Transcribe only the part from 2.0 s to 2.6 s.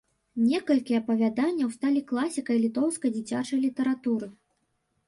класікай